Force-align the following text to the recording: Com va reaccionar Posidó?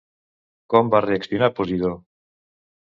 Com 0.75 0.89
va 0.95 1.03
reaccionar 1.07 1.51
Posidó? 1.61 1.95